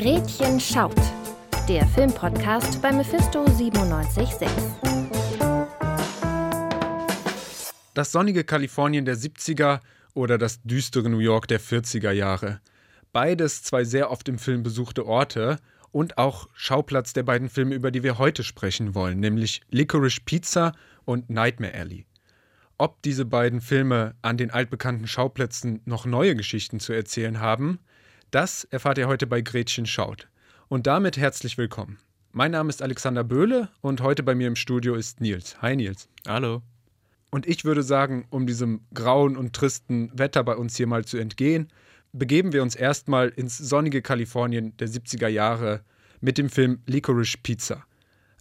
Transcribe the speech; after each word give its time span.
Gretchen 0.00 0.60
schaut. 0.60 0.94
Der 1.68 1.84
Filmpodcast 1.84 2.80
bei 2.80 2.92
Mephisto 2.92 3.44
976. 3.44 4.48
Das 7.94 8.12
sonnige 8.12 8.44
Kalifornien 8.44 9.04
der 9.04 9.16
70er 9.16 9.80
oder 10.14 10.38
das 10.38 10.62
düstere 10.62 11.08
New 11.08 11.18
York 11.18 11.48
der 11.48 11.60
40er 11.60 12.12
Jahre. 12.12 12.60
Beides 13.12 13.64
zwei 13.64 13.82
sehr 13.82 14.12
oft 14.12 14.28
im 14.28 14.38
Film 14.38 14.62
besuchte 14.62 15.04
Orte 15.04 15.58
und 15.90 16.16
auch 16.16 16.48
Schauplatz 16.52 17.12
der 17.12 17.24
beiden 17.24 17.48
Filme, 17.48 17.74
über 17.74 17.90
die 17.90 18.04
wir 18.04 18.18
heute 18.18 18.44
sprechen 18.44 18.94
wollen, 18.94 19.18
nämlich 19.18 19.62
Licorice 19.68 20.20
Pizza 20.24 20.74
und 21.06 21.28
Nightmare 21.28 21.74
Alley. 21.74 22.06
Ob 22.76 23.02
diese 23.02 23.24
beiden 23.24 23.60
Filme 23.60 24.14
an 24.22 24.36
den 24.36 24.52
altbekannten 24.52 25.08
Schauplätzen 25.08 25.82
noch 25.86 26.06
neue 26.06 26.36
Geschichten 26.36 26.78
zu 26.78 26.92
erzählen 26.92 27.40
haben, 27.40 27.80
das 28.30 28.64
erfahrt 28.64 28.98
ihr 28.98 29.08
heute 29.08 29.26
bei 29.26 29.40
Gretchen 29.40 29.86
Schaut. 29.86 30.28
Und 30.68 30.86
damit 30.86 31.16
herzlich 31.16 31.56
willkommen. 31.56 31.98
Mein 32.32 32.50
Name 32.50 32.68
ist 32.68 32.82
Alexander 32.82 33.24
Böhle 33.24 33.70
und 33.80 34.02
heute 34.02 34.22
bei 34.22 34.34
mir 34.34 34.48
im 34.48 34.56
Studio 34.56 34.94
ist 34.94 35.20
Nils. 35.20 35.60
Hi 35.62 35.74
Nils. 35.74 36.08
Hallo. 36.26 36.62
Und 37.30 37.46
ich 37.46 37.64
würde 37.64 37.82
sagen, 37.82 38.26
um 38.30 38.46
diesem 38.46 38.82
grauen 38.92 39.36
und 39.36 39.54
tristen 39.54 40.10
Wetter 40.14 40.44
bei 40.44 40.56
uns 40.56 40.76
hier 40.76 40.86
mal 40.86 41.04
zu 41.04 41.18
entgehen, 41.18 41.68
begeben 42.12 42.52
wir 42.52 42.62
uns 42.62 42.74
erstmal 42.74 43.28
ins 43.28 43.56
sonnige 43.56 44.02
Kalifornien 44.02 44.76
der 44.76 44.88
70er 44.88 45.28
Jahre 45.28 45.82
mit 46.20 46.38
dem 46.38 46.50
Film 46.50 46.80
Licorice 46.86 47.38
Pizza. 47.42 47.84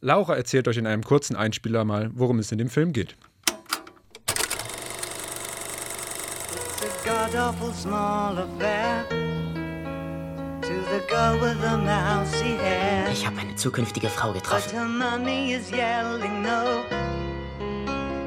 Laura 0.01 0.35
erzählt 0.35 0.67
euch 0.67 0.77
in 0.77 0.87
einem 0.87 1.03
kurzen 1.03 1.35
Einspieler 1.35 1.85
mal, 1.85 2.09
worum 2.13 2.39
es 2.39 2.51
in 2.51 2.57
dem 2.57 2.69
Film 2.69 2.93
geht. 2.93 3.15
the 6.79 6.87
girl 7.03 7.27
Ich 13.11 13.25
habe 13.25 13.35
meine 13.35 13.55
zukünftige 13.55 14.09
Frau 14.09 14.33
getroffen. 14.33 14.63
But 14.63 14.73
her 14.73 14.85
mommy 14.85 15.53
is 15.53 15.71
yelling 15.71 16.41
no. 16.41 16.83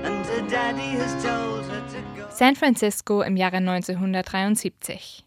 And 0.05 0.27
her 0.27 0.43
daddy 0.51 0.99
has 0.99 1.13
told 1.23 1.65
her 1.71 1.83
to 1.89 2.21
go. 2.21 2.27
San 2.31 2.57
Francisco 2.57 3.23
im 3.23 3.37
Jahre 3.37 3.59
1973. 3.59 5.25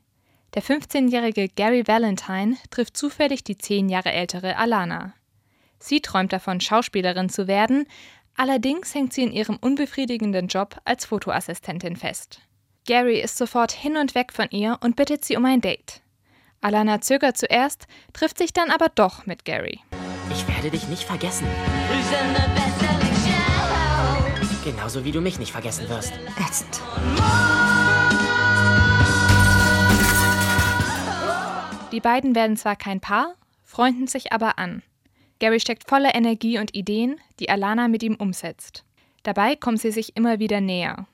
Der 0.53 0.61
15-jährige 0.61 1.50
Gary 1.50 1.88
Valentine 1.88 2.58
trifft 2.70 2.95
zufällig 2.95 3.44
die 3.44 3.58
10 3.58 3.89
Jahre 3.89 4.11
ältere 4.11 4.58
Alana. 4.58 5.14
Sie 5.80 6.02
träumt 6.02 6.31
davon, 6.31 6.61
Schauspielerin 6.61 7.30
zu 7.30 7.48
werden, 7.48 7.88
allerdings 8.36 8.94
hängt 8.94 9.14
sie 9.14 9.23
in 9.23 9.31
ihrem 9.31 9.58
unbefriedigenden 9.58 10.48
Job 10.48 10.80
als 10.86 11.05
Fotoassistentin 11.05 11.95
fest. 11.95 12.39
Gary 12.86 13.20
ist 13.20 13.38
sofort 13.38 13.72
hin 13.72 13.98
und 13.98 14.14
weg 14.14 14.31
von 14.31 14.48
ihr 14.52 14.78
und 14.81 14.95
bittet 14.95 15.26
sie 15.26 15.38
um 15.38 15.45
ein 15.45 15.61
Date. 15.61 16.03
Alana 16.64 17.02
zögert 17.02 17.38
zuerst, 17.38 17.88
trifft 18.14 18.38
sich 18.38 18.53
dann 18.53 18.72
aber 18.72 18.89
doch 18.89 19.25
mit 19.25 19.45
Gary. 19.45 19.81
Ich 20.31 20.47
werde 20.47 20.72
dich 20.72 20.88
nicht 20.88 21.03
vergessen. 21.03 21.47
Genauso 24.64 25.03
wie 25.03 25.11
du 25.11 25.20
mich 25.20 25.39
nicht 25.39 25.52
vergessen 25.52 25.89
wirst. 25.89 26.14
Ätzend. 26.39 26.81
Die 31.92 32.00
beiden 32.00 32.33
werden 32.33 32.55
zwar 32.55 32.77
kein 32.77 33.02
Paar, 33.02 33.36
freunden 33.61 34.08
sich 34.08 34.31
aber 34.31 34.58
an. 34.58 34.81
Gary 35.39 35.59
steckt 35.59 35.89
voller 35.89 36.16
Energie 36.16 36.59
und 36.59 36.73
Ideen, 36.73 37.20
die 37.42 37.50
Alana 37.50 37.89
mit 37.89 38.03
ihm 38.03 38.16
umsetzt. 38.16 38.86
Dabei 39.23 39.58
kommen 39.58 39.77
sie 39.77 39.92
sich 39.92 40.16
immer 40.16 40.39
wieder 40.39 40.61
näher. 40.61 41.08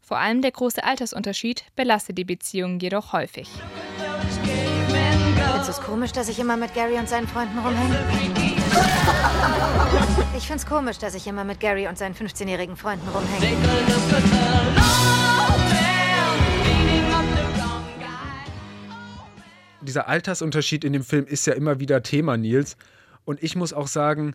Vor 0.00 0.18
allem 0.18 0.40
der 0.40 0.52
große 0.52 0.82
Altersunterschied 0.82 1.64
belastet 1.76 2.16
die 2.16 2.24
Beziehung 2.24 2.78
jedoch 2.80 3.12
häufig. 3.12 3.48
Findest 5.64 5.78
du 5.78 5.82
es 5.82 5.88
komisch, 5.88 6.12
dass 6.12 6.28
ich 6.28 6.38
immer 6.38 6.58
mit 6.58 6.74
Gary 6.74 6.98
und 6.98 7.08
seinen 7.08 7.26
Freunden 7.26 7.58
rumhänge? 7.58 7.98
Ich 10.36 10.46
find's 10.46 10.66
komisch, 10.66 10.98
dass 10.98 11.14
ich 11.14 11.26
immer 11.26 11.42
mit 11.42 11.58
Gary 11.58 11.88
und 11.88 11.96
seinen 11.96 12.14
15-jährigen 12.14 12.76
Freunden 12.76 13.08
rumhänge. 13.08 13.56
Dieser 19.80 20.06
Altersunterschied 20.06 20.84
in 20.84 20.92
dem 20.92 21.02
Film 21.02 21.24
ist 21.24 21.46
ja 21.46 21.54
immer 21.54 21.80
wieder 21.80 22.02
Thema, 22.02 22.36
Nils. 22.36 22.76
Und 23.24 23.42
ich 23.42 23.56
muss 23.56 23.72
auch 23.72 23.86
sagen, 23.86 24.34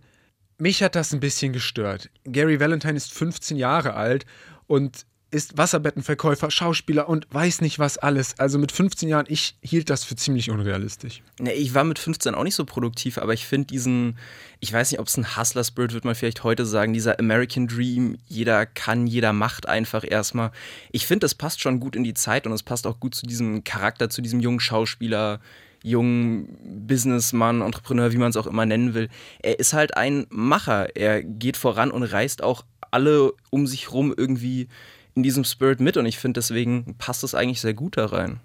mich 0.57 0.81
hat 0.81 0.95
das 0.95 1.13
ein 1.13 1.19
bisschen 1.19 1.53
gestört. 1.53 2.09
Gary 2.23 2.59
Valentine 2.59 2.97
ist 2.97 3.13
15 3.13 3.55
Jahre 3.55 3.93
alt 3.93 4.25
und 4.65 5.05
ist 5.31 5.57
Wasserbettenverkäufer, 5.57 6.49
Schauspieler 6.49 7.07
und 7.07 7.27
weiß 7.31 7.61
nicht 7.61 7.77
was 7.77 7.97
alles. 7.97 8.39
Also 8.39 8.57
mit 8.57 8.71
15 8.71 9.09
Jahren, 9.09 9.25
ich 9.29 9.55
hielt 9.61 9.89
das 9.89 10.03
für 10.03 10.15
ziemlich 10.15 10.49
unrealistisch. 10.49 11.21
Nee, 11.39 11.51
ich 11.51 11.73
war 11.73 11.83
mit 11.83 11.99
15 11.99 12.33
auch 12.33 12.43
nicht 12.43 12.55
so 12.55 12.65
produktiv, 12.65 13.17
aber 13.17 13.33
ich 13.33 13.45
finde 13.45 13.67
diesen, 13.67 14.17
ich 14.59 14.73
weiß 14.73 14.91
nicht, 14.91 14.99
ob 14.99 15.07
es 15.07 15.17
ein 15.17 15.37
Hustler-Spirit 15.37 15.93
wird 15.93 16.05
man 16.05 16.15
vielleicht 16.15 16.43
heute 16.43 16.65
sagen, 16.65 16.93
dieser 16.93 17.19
American 17.19 17.67
Dream, 17.67 18.17
jeder 18.27 18.65
kann, 18.65 19.05
jeder 19.05 19.33
macht 19.33 19.67
einfach 19.67 20.03
erstmal. 20.09 20.51
Ich 20.91 21.05
finde, 21.05 21.25
das 21.25 21.35
passt 21.35 21.61
schon 21.61 21.79
gut 21.79 21.95
in 21.95 22.03
die 22.03 22.15
Zeit 22.15 22.47
und 22.47 22.53
es 22.53 22.63
passt 22.63 22.87
auch 22.87 22.99
gut 22.99 23.13
zu 23.13 23.27
diesem 23.27 23.63
Charakter, 23.63 24.09
zu 24.09 24.21
diesem 24.21 24.39
jungen 24.39 24.59
Schauspieler, 24.59 25.39
jungen 25.83 26.87
Businessmann, 26.87 27.61
Entrepreneur, 27.61 28.11
wie 28.11 28.17
man 28.17 28.31
es 28.31 28.37
auch 28.37 28.47
immer 28.47 28.65
nennen 28.65 28.93
will. 28.93 29.09
Er 29.41 29.59
ist 29.59 29.73
halt 29.73 29.95
ein 29.95 30.25
Macher. 30.29 30.95
Er 30.95 31.23
geht 31.23 31.55
voran 31.55 31.91
und 31.91 32.03
reißt 32.03 32.43
auch 32.43 32.65
alle 32.91 33.33
um 33.49 33.67
sich 33.67 33.91
rum 33.91 34.13
irgendwie 34.15 34.67
in 35.15 35.23
diesem 35.23 35.43
Spirit 35.43 35.79
mit 35.79 35.97
und 35.97 36.05
ich 36.05 36.17
finde, 36.17 36.39
deswegen 36.39 36.95
passt 36.97 37.23
es 37.23 37.35
eigentlich 37.35 37.61
sehr 37.61 37.73
gut 37.73 37.97
da 37.97 38.05
rein. 38.05 38.39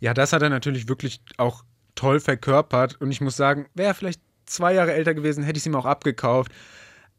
Ja, 0.00 0.14
das 0.14 0.32
hat 0.32 0.42
er 0.42 0.50
natürlich 0.50 0.88
wirklich 0.88 1.20
auch 1.36 1.64
toll 1.94 2.20
verkörpert 2.20 3.00
und 3.00 3.10
ich 3.10 3.20
muss 3.20 3.36
sagen, 3.36 3.66
wäre 3.74 3.94
vielleicht 3.94 4.20
zwei 4.46 4.74
Jahre 4.74 4.92
älter 4.92 5.14
gewesen, 5.14 5.44
hätte 5.44 5.56
ich 5.56 5.62
es 5.62 5.66
ihm 5.66 5.74
auch 5.74 5.86
abgekauft. 5.86 6.52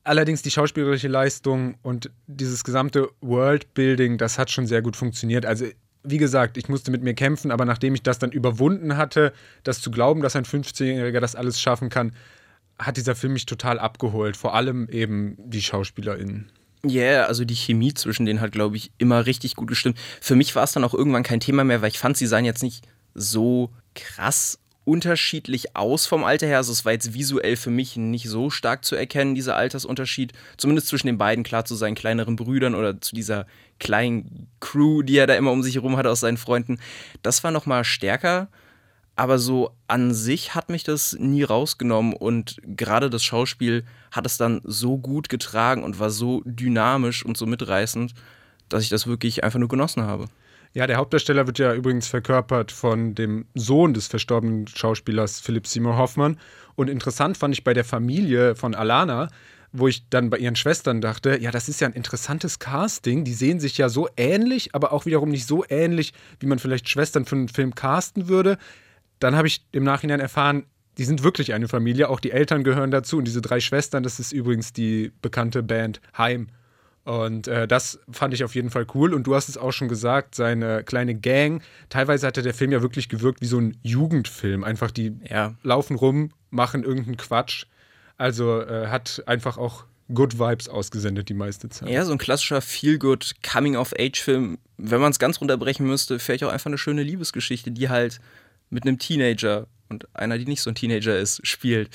Allerdings 0.04 0.42
die 0.42 0.52
schauspielerische 0.52 1.08
Leistung 1.08 1.76
und 1.82 2.12
dieses 2.28 2.64
gesamte 2.64 3.10
Worldbuilding, 3.22 4.18
das 4.18 4.38
hat 4.38 4.52
schon 4.52 4.68
sehr 4.68 4.82
gut 4.82 4.98
funktioniert. 4.98 5.46
Also 5.46 5.66
wie 6.04 6.18
gesagt, 6.18 6.58
ich 6.58 6.68
musste 6.68 6.92
mit 6.92 7.02
mir 7.02 7.14
kämpfen, 7.14 7.52
aber 7.52 7.64
nachdem 7.66 7.96
ich 7.96 8.04
das 8.04 8.20
dann 8.20 8.32
überwunden 8.32 8.98
hatte, 8.98 9.32
das 9.64 9.80
zu 9.80 9.90
glauben, 9.90 10.22
dass 10.22 10.36
ein 10.36 10.44
15-Jähriger 10.44 11.22
das 11.22 11.36
alles 11.36 11.62
schaffen 11.62 11.90
kann, 11.90 12.12
hat 12.78 12.98
dieser 12.98 13.16
Film 13.16 13.34
mich 13.34 13.46
total 13.46 13.80
abgeholt. 13.80 14.36
Vor 14.36 14.54
allem 14.54 14.90
eben 14.90 15.38
die 15.38 15.62
SchauspielerInnen. 15.62 16.52
Ja, 16.86 17.02
yeah, 17.02 17.26
also 17.26 17.46
die 17.46 17.56
Chemie 17.56 17.94
zwischen 17.94 18.26
denen 18.26 18.42
hat, 18.42 18.52
glaube 18.52 18.76
ich, 18.76 18.92
immer 18.98 19.26
richtig 19.26 19.56
gut 19.56 19.70
gestimmt. 19.70 19.98
Für 20.20 20.36
mich 20.36 20.54
war 20.54 20.66
es 20.66 20.74
dann 20.74 20.84
auch 20.84 20.94
irgendwann 20.94 21.24
kein 21.24 21.40
Thema 21.40 21.64
mehr, 21.64 21.82
weil 21.82 21.90
ich 21.90 22.00
fand, 22.00 22.18
sie 22.18 22.28
seien 22.28 22.44
jetzt 22.44 22.62
nicht 22.62 22.86
so 23.14 23.72
krass 23.96 24.60
unterschiedlich 24.84 25.78
aus 25.78 26.06
vom 26.06 26.26
Alter 26.26 26.48
her. 26.48 26.58
Also 26.58 26.74
es 26.74 26.84
war 26.84 26.92
jetzt 26.92 27.14
visuell 27.14 27.56
für 27.56 27.70
mich 27.70 27.96
nicht 27.96 28.28
so 28.28 28.50
stark 28.50 28.84
zu 28.84 28.98
erkennen, 28.98 29.34
dieser 29.34 29.56
Altersunterschied. 29.56 30.34
Zumindest 30.58 30.90
zwischen 30.90 31.08
den 31.08 31.18
beiden, 31.18 31.46
klar 31.46 31.64
zu 31.64 31.76
seinen 31.76 31.96
kleineren 31.96 32.36
Brüdern 32.36 32.76
oder 32.76 33.00
zu 33.00 33.16
dieser 33.16 33.46
kleinen 33.80 34.48
Crew, 34.60 35.04
die 35.04 35.18
er 35.18 35.28
da 35.28 35.36
immer 35.36 35.52
um 35.52 35.64
sich 35.64 35.76
herum 35.76 35.96
hatte 35.96 36.10
aus 36.10 36.20
seinen 36.20 36.38
Freunden. 36.38 36.80
Das 37.22 37.46
war 37.46 37.52
nochmal 37.52 37.86
stärker. 37.86 38.50
Aber 39.16 39.38
so 39.38 39.72
an 39.88 40.14
sich 40.14 40.56
hat 40.56 40.70
mich 40.70 40.84
das 40.84 41.16
nie 41.20 41.44
rausgenommen 41.44 42.14
und 42.14 42.58
gerade 42.64 43.10
das 43.10 43.24
Schauspiel 43.24 43.86
hat 44.12 44.26
es 44.26 44.38
dann 44.38 44.62
so 44.64 44.98
gut 44.98 45.30
getragen 45.30 45.84
und 45.84 46.00
war 46.00 46.10
so 46.10 46.42
dynamisch 46.46 47.24
und 47.24 47.38
so 47.38 47.46
mitreißend, 47.46 48.14
dass 48.70 48.84
ich 48.84 48.90
das 48.90 49.06
wirklich 49.06 49.44
einfach 49.44 49.60
nur 49.60 49.70
genossen 49.70 50.04
habe. 50.04 50.26
Ja, 50.76 50.88
der 50.88 50.98
Hauptdarsteller 50.98 51.46
wird 51.46 51.60
ja 51.60 51.76
übrigens 51.76 52.08
verkörpert 52.08 52.72
von 52.72 53.14
dem 53.14 53.46
Sohn 53.54 53.94
des 53.94 54.08
verstorbenen 54.08 54.66
Schauspielers 54.68 55.40
Philipp 55.40 55.68
Seymour 55.68 55.98
Hoffmann. 55.98 56.40
Und 56.74 56.90
interessant 56.90 57.38
fand 57.38 57.54
ich 57.54 57.64
bei 57.64 57.76
der 57.76 57.86
Familie 57.86 58.56
von 58.56 58.74
Alana, 58.74 59.30
wo 59.72 59.88
ich 59.88 60.10
dann 60.10 60.32
bei 60.32 60.38
ihren 60.40 60.56
Schwestern 60.56 61.00
dachte, 61.00 61.40
ja, 61.40 61.52
das 61.52 61.70
ist 61.70 61.80
ja 61.80 61.88
ein 61.88 61.94
interessantes 61.94 62.58
Casting. 62.58 63.24
Die 63.24 63.36
sehen 63.36 63.60
sich 63.60 63.78
ja 63.78 63.88
so 63.88 64.10
ähnlich, 64.18 64.74
aber 64.74 64.94
auch 64.94 65.06
wiederum 65.06 65.30
nicht 65.30 65.46
so 65.46 65.64
ähnlich, 65.70 66.14
wie 66.40 66.48
man 66.48 66.58
vielleicht 66.58 66.90
Schwestern 66.90 67.26
für 67.26 67.36
einen 67.36 67.50
Film 67.50 67.76
casten 67.76 68.28
würde. 68.28 68.58
Dann 69.24 69.36
habe 69.36 69.48
ich 69.48 69.66
im 69.72 69.84
Nachhinein 69.84 70.20
erfahren, 70.20 70.66
die 70.98 71.06
sind 71.06 71.24
wirklich 71.24 71.54
eine 71.54 71.68
Familie, 71.68 72.10
auch 72.10 72.20
die 72.20 72.32
Eltern 72.32 72.64
gehören 72.64 72.92
dazu 72.92 73.18
und 73.18 73.26
diese 73.26 73.42
drei 73.42 73.60
Schwestern, 73.60 74.04
das 74.04 74.20
ist 74.20 74.32
übrigens 74.32 74.74
die 74.74 75.12
bekannte 75.22 75.64
Band 75.64 76.02
Heim. 76.18 76.50
Und 77.06 77.48
äh, 77.48 77.68
das 77.68 78.00
fand 78.12 78.34
ich 78.34 78.44
auf 78.44 78.56
jeden 78.56 78.70
Fall 78.70 78.86
cool. 78.94 79.14
Und 79.14 79.28
du 79.28 79.36
hast 79.36 79.50
es 79.50 79.58
auch 79.58 79.72
schon 79.72 79.90
gesagt, 79.90 80.36
seine 80.36 80.84
kleine 80.84 81.16
Gang. 81.16 81.62
Teilweise 81.90 82.28
hatte 82.28 82.42
der 82.42 82.54
Film 82.54 82.72
ja 82.72 82.82
wirklich 82.82 83.10
gewirkt 83.10 83.42
wie 83.42 83.46
so 83.46 83.60
ein 83.60 83.78
Jugendfilm. 83.82 84.64
Einfach 84.64 84.92
die 84.92 85.18
ja. 85.30 85.56
laufen 85.64 85.96
rum, 85.98 86.32
machen 86.50 86.84
irgendeinen 86.84 87.18
Quatsch. 87.18 87.66
Also 88.18 88.62
äh, 88.62 88.88
hat 88.88 89.24
einfach 89.26 89.58
auch 89.58 89.86
Good 90.14 90.38
Vibes 90.40 90.70
ausgesendet 90.70 91.30
die 91.30 91.34
meiste 91.34 91.70
Zeit. 91.70 91.90
Ja, 91.90 92.06
so 92.06 92.12
ein 92.12 92.18
klassischer 92.18 92.62
Feel-Good 92.62 93.36
Coming-of-Age-Film. 93.42 94.58
Wenn 94.78 95.02
man 95.02 95.12
es 95.12 95.20
ganz 95.20 95.42
runterbrechen 95.42 95.86
müsste, 95.86 96.20
vielleicht 96.20 96.44
auch 96.44 96.52
einfach 96.52 96.68
eine 96.68 96.78
schöne 96.78 97.04
Liebesgeschichte, 97.04 97.72
die 97.72 97.90
halt 97.90 98.20
mit 98.74 98.86
einem 98.86 99.00
Teenager 99.00 99.68
und 99.90 100.08
einer, 100.16 100.38
die 100.38 100.46
nicht 100.46 100.62
so 100.62 100.70
ein 100.70 100.76
Teenager 100.76 101.18
ist, 101.18 101.46
spielt. 101.46 101.90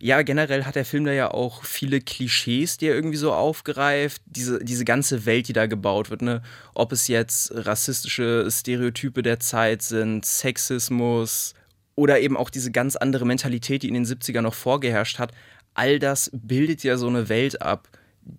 Ja, 0.00 0.22
generell 0.22 0.64
hat 0.64 0.76
der 0.76 0.84
Film 0.84 1.04
da 1.04 1.12
ja 1.12 1.30
auch 1.32 1.64
viele 1.64 2.00
Klischees, 2.00 2.78
die 2.78 2.86
er 2.86 2.94
irgendwie 2.94 3.16
so 3.16 3.32
aufgreift. 3.32 4.22
Diese, 4.26 4.62
diese 4.62 4.84
ganze 4.84 5.26
Welt, 5.26 5.48
die 5.48 5.52
da 5.52 5.66
gebaut 5.66 6.10
wird, 6.10 6.22
ne? 6.22 6.42
Ob 6.74 6.92
es 6.92 7.08
jetzt 7.08 7.52
rassistische 7.52 8.48
Stereotype 8.48 9.22
der 9.22 9.40
Zeit 9.40 9.82
sind, 9.82 10.24
Sexismus 10.24 11.54
oder 11.96 12.20
eben 12.20 12.36
auch 12.36 12.50
diese 12.50 12.70
ganz 12.70 12.94
andere 12.94 13.26
Mentalität, 13.26 13.82
die 13.82 13.88
in 13.88 13.94
den 13.94 14.06
70ern 14.06 14.42
noch 14.42 14.54
vorgeherrscht 14.54 15.18
hat, 15.18 15.32
all 15.74 15.98
das 15.98 16.30
bildet 16.32 16.84
ja 16.84 16.96
so 16.96 17.08
eine 17.08 17.28
Welt 17.28 17.60
ab, 17.60 17.88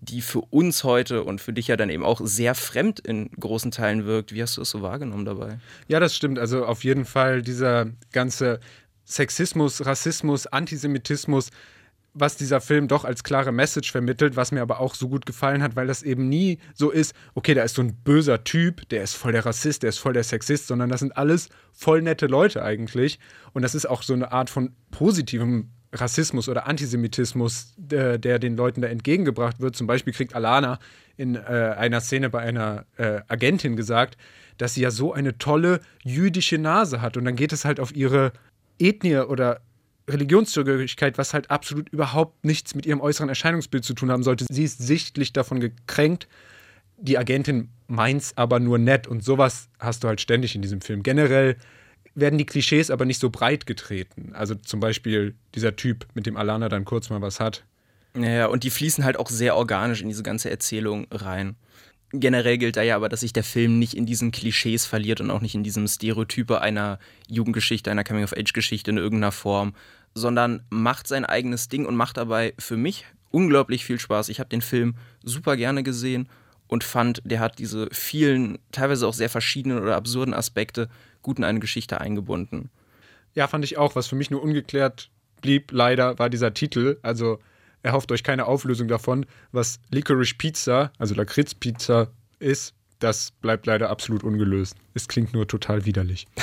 die 0.02 0.22
für 0.22 0.42
uns 0.42 0.84
heute 0.84 1.24
und 1.24 1.42
für 1.42 1.54
dich 1.54 1.68
ja 1.68 1.76
dann 1.76 1.90
eben 1.90 2.06
auch 2.06 2.22
sehr 2.24 2.56
fremd 2.56 3.00
in 3.00 3.32
großen 3.32 3.72
Teilen 3.72 4.06
wirkt. 4.06 4.34
Wie 4.34 4.42
hast 4.42 4.58
du 4.58 4.62
es 4.62 4.70
so 4.70 4.82
wahrgenommen 4.82 5.26
dabei? 5.26 5.60
Ja, 5.88 6.00
das 6.00 6.16
stimmt. 6.16 6.40
Also 6.40 6.66
auf 6.66 6.84
jeden 6.84 7.06
Fall 7.06 7.42
dieser 7.42 7.88
ganze 8.12 8.60
Sexismus, 9.06 9.86
Rassismus, 9.86 10.46
Antisemitismus, 10.48 11.50
was 12.14 12.38
dieser 12.38 12.62
Film 12.62 12.88
doch 12.88 13.06
als 13.06 13.24
klare 13.24 13.52
Message 13.52 13.92
vermittelt, 13.92 14.36
was 14.36 14.52
mir 14.52 14.62
aber 14.62 14.80
auch 14.80 14.96
so 14.96 15.10
gut 15.10 15.26
gefallen 15.26 15.64
hat, 15.64 15.76
weil 15.76 15.88
das 15.88 16.04
eben 16.04 16.28
nie 16.28 16.60
so 16.74 16.90
ist, 16.90 17.14
okay, 17.34 17.54
da 17.54 17.64
ist 17.64 17.76
so 17.76 17.82
ein 17.82 17.96
böser 17.96 18.44
Typ, 18.44 18.88
der 18.90 19.04
ist 19.04 19.16
voll 19.16 19.32
der 19.32 19.46
Rassist, 19.46 19.84
der 19.84 19.90
ist 19.90 20.00
voll 20.00 20.14
der 20.14 20.24
Sexist, 20.24 20.68
sondern 20.68 20.90
das 20.90 21.00
sind 21.00 21.18
alles 21.18 21.50
voll 21.72 22.02
nette 22.02 22.28
Leute 22.28 22.64
eigentlich. 22.64 23.20
Und 23.54 23.62
das 23.62 23.76
ist 23.76 23.88
auch 23.88 24.04
so 24.04 24.14
eine 24.14 24.32
Art 24.32 24.50
von 24.50 24.76
positivem 24.92 25.70
Rassismus 25.92 26.48
oder 26.48 26.68
Antisemitismus, 26.68 27.74
der, 27.78 28.18
der 28.18 28.40
den 28.40 28.56
Leuten 28.56 28.82
da 28.82 28.88
entgegengebracht 28.88 29.60
wird. 29.60 29.76
Zum 29.76 29.88
Beispiel 29.88 30.14
kriegt 30.14 30.36
Alana 30.36 30.80
in 31.18 31.36
äh, 31.36 31.40
einer 31.40 32.02
Szene 32.02 32.30
bei 32.30 32.40
einer 32.40 32.86
äh, 32.98 33.22
Agentin 33.28 33.76
gesagt, 33.76 34.18
dass 34.58 34.76
sie 34.76 34.82
ja 34.82 34.92
so 34.92 35.14
eine 35.14 35.38
tolle 35.38 35.80
jüdische 36.04 36.58
Nase 36.58 37.02
hat. 37.02 37.18
Und 37.18 37.26
dann 37.26 37.36
geht 37.36 37.54
es 37.54 37.66
halt 37.66 37.80
auf 37.80 37.96
ihre 37.96 38.34
Ethnie 38.78 39.18
oder 39.18 39.62
Religionszugehörigkeit, 40.10 41.18
was 41.18 41.34
halt 41.34 41.50
absolut 41.50 41.90
überhaupt 41.90 42.44
nichts 42.44 42.76
mit 42.76 42.86
ihrem 42.86 43.02
äußeren 43.02 43.30
Erscheinungsbild 43.30 43.84
zu 43.84 43.94
tun 43.94 44.12
haben 44.12 44.24
sollte. 44.24 44.46
Sie 44.50 44.64
ist 44.64 44.80
sichtlich 44.80 45.34
davon 45.34 45.60
gekränkt. 45.60 46.28
Die 46.98 47.18
Agentin 47.18 47.70
meint's 47.88 48.34
aber 48.36 48.60
nur 48.60 48.78
nett 48.78 49.08
und 49.08 49.24
sowas 49.24 49.70
hast 49.80 50.04
du 50.04 50.08
halt 50.08 50.20
ständig 50.22 50.56
in 50.56 50.62
diesem 50.62 50.82
Film. 50.82 51.04
Generell 51.04 51.56
werden 52.16 52.38
die 52.38 52.46
Klischees 52.46 52.90
aber 52.92 53.06
nicht 53.06 53.20
so 53.20 53.30
breit 53.30 53.66
getreten. 53.66 54.32
Also 54.34 54.56
zum 54.56 54.80
Beispiel 54.80 55.36
dieser 55.56 55.76
Typ, 55.76 56.08
mit 56.14 56.26
dem 56.26 56.38
Alana 56.38 56.70
dann 56.70 56.86
kurz 56.86 57.10
mal 57.10 57.22
was 57.22 57.40
hat. 57.40 57.64
Ja, 58.16 58.48
und 58.48 58.64
die 58.64 58.70
fließen 58.70 59.04
halt 59.04 59.18
auch 59.18 59.30
sehr 59.30 59.56
organisch 59.56 60.02
in 60.02 60.10
diese 60.10 60.24
ganze 60.24 60.50
Erzählung 60.50 61.08
rein. 61.12 61.56
Generell 62.12 62.58
gilt 62.58 62.76
da 62.76 62.82
ja 62.82 62.96
aber, 62.96 63.08
dass 63.08 63.20
sich 63.20 63.34
der 63.34 63.44
Film 63.44 63.78
nicht 63.78 63.94
in 63.94 64.08
diesen 64.08 64.32
Klischees 64.32 64.86
verliert 64.86 65.22
und 65.22 65.30
auch 65.30 65.42
nicht 65.42 65.54
in 65.54 65.64
diesem 65.64 65.88
Stereotype 65.88 66.60
einer 66.60 66.98
Jugendgeschichte, 67.28 67.92
einer 67.92 68.04
Coming-of-Age-Geschichte 68.04 68.90
in 68.90 68.98
irgendeiner 68.98 69.32
Form, 69.32 69.76
sondern 70.16 70.64
macht 70.70 71.08
sein 71.08 71.24
eigenes 71.24 71.70
Ding 71.70 71.86
und 71.86 71.96
macht 71.96 72.18
dabei 72.18 72.56
für 72.58 72.78
mich 72.78 73.06
unglaublich 73.30 73.86
viel 73.86 74.00
Spaß. 74.00 74.30
Ich 74.30 74.40
habe 74.40 74.50
den 74.50 74.62
Film 74.62 74.96
super 75.24 75.56
gerne 75.56 75.84
gesehen 75.84 76.28
und 76.68 76.84
fand, 76.84 77.22
der 77.26 77.40
hat 77.40 77.60
diese 77.60 77.90
vielen, 77.92 78.58
teilweise 78.72 79.08
auch 79.08 79.14
sehr 79.14 79.30
verschiedenen 79.30 79.80
oder 79.80 79.96
absurden 79.96 80.34
Aspekte 80.34 80.90
gut 81.22 81.38
in 81.38 81.44
eine 81.44 81.60
Geschichte 81.60 82.02
eingebunden. 82.02 82.70
Ja, 83.34 83.48
fand 83.48 83.64
ich 83.66 83.78
auch. 83.78 83.96
Was 83.96 84.08
für 84.08 84.16
mich 84.16 84.32
nur 84.32 84.42
ungeklärt 84.42 85.10
blieb, 85.42 85.72
leider, 85.72 86.20
war 86.20 86.30
dieser 86.30 86.54
Titel. 86.54 86.98
Also 87.02 87.40
erhofft 87.84 88.12
euch 88.12 88.24
keine 88.24 88.46
Auflösung 88.46 88.88
davon. 88.88 89.26
Was 89.52 89.80
Licorice 89.90 90.36
Pizza, 90.38 90.92
also 90.98 91.16
Lakritz-Pizza 91.16 92.12
ist, 92.40 92.74
das 93.00 93.32
bleibt 93.32 93.66
leider 93.66 93.90
absolut 93.90 94.24
ungelöst. 94.24 94.76
Es 94.94 95.08
klingt 95.08 95.34
nur 95.34 95.48
total 95.48 95.86
widerlich. 95.86 96.28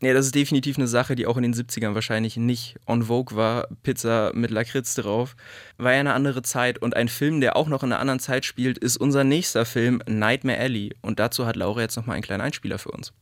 Ja, 0.00 0.14
das 0.14 0.26
ist 0.26 0.34
definitiv 0.36 0.78
eine 0.78 0.86
Sache, 0.86 1.16
die 1.16 1.26
auch 1.26 1.36
in 1.36 1.42
den 1.42 1.54
70ern 1.54 1.94
wahrscheinlich 1.94 2.36
nicht 2.36 2.76
on 2.86 3.04
vogue 3.04 3.36
war. 3.36 3.66
Pizza 3.82 4.30
mit 4.32 4.52
Lakritz 4.52 4.94
drauf. 4.94 5.34
War 5.76 5.92
ja 5.92 5.98
eine 5.98 6.14
andere 6.14 6.42
Zeit. 6.42 6.78
Und 6.78 6.94
ein 6.94 7.08
Film, 7.08 7.40
der 7.40 7.56
auch 7.56 7.66
noch 7.66 7.82
in 7.82 7.90
einer 7.90 8.00
anderen 8.00 8.20
Zeit 8.20 8.44
spielt, 8.44 8.78
ist 8.78 8.96
unser 8.96 9.24
nächster 9.24 9.64
Film, 9.64 10.00
Nightmare 10.06 10.60
Alley. 10.60 10.94
Und 11.02 11.18
dazu 11.18 11.46
hat 11.46 11.56
Laura 11.56 11.80
jetzt 11.80 11.96
nochmal 11.96 12.14
einen 12.14 12.22
kleinen 12.22 12.42
Einspieler 12.42 12.78
für 12.78 12.92
uns. 12.92 13.12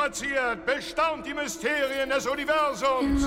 Hereinspaziert, 0.00 0.66
bestaunt 0.66 1.26
die 1.26 1.34
Mysterien 1.34 2.08
des 2.08 2.26
Universums. 2.26 3.22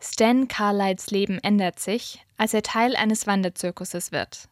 Stan 0.00 0.48
Carlyles 0.48 1.10
Leben 1.10 1.38
ändert 1.42 1.80
sich, 1.80 2.24
als 2.36 2.54
er 2.54 2.62
Teil 2.62 2.96
eines 2.96 3.26
Wanderzirkuses 3.26 4.12
wird. 4.12 4.48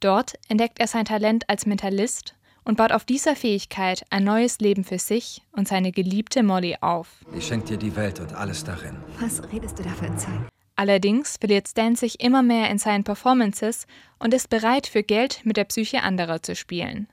Dort 0.00 0.34
entdeckt 0.48 0.80
er 0.80 0.86
sein 0.86 1.04
Talent 1.04 1.48
als 1.48 1.66
Mentalist 1.66 2.34
und 2.64 2.76
baut 2.76 2.92
auf 2.92 3.04
dieser 3.04 3.36
Fähigkeit 3.36 4.04
ein 4.10 4.24
neues 4.24 4.58
Leben 4.60 4.84
für 4.84 4.98
sich 4.98 5.42
und 5.52 5.68
seine 5.68 5.92
geliebte 5.92 6.42
Molly 6.42 6.76
auf. 6.80 7.08
Ich 7.34 7.46
schenke 7.46 7.68
dir 7.68 7.76
die 7.76 7.96
Welt 7.96 8.20
und 8.20 8.32
alles 8.34 8.64
darin. 8.64 8.96
Was 9.20 9.42
redest 9.52 9.78
du 9.78 9.82
da 9.82 9.90
für 9.90 10.06
ein 10.06 10.18
Zeug? 10.18 10.51
Allerdings 10.82 11.36
verliert 11.36 11.68
Stan 11.68 11.94
sich 11.94 12.20
immer 12.20 12.42
mehr 12.42 12.68
in 12.68 12.76
seinen 12.76 13.04
Performances 13.04 13.86
und 14.18 14.34
ist 14.34 14.50
bereit, 14.50 14.88
für 14.88 15.04
Geld 15.04 15.40
mit 15.44 15.56
der 15.56 15.62
Psyche 15.62 16.02
anderer 16.02 16.42
zu 16.42 16.56
spielen. 16.56 17.06